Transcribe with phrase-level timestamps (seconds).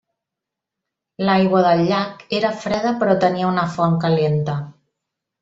[1.27, 4.59] L'aigua del llac era freda però tenia una font calenta.